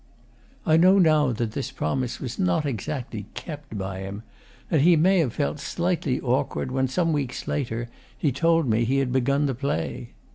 [0.65, 4.23] I know now that this promise was not exactly kept by him;
[4.71, 8.97] and he may have felt slightly awkward when, some weeks later, he told me he
[8.97, 10.13] had begun the play.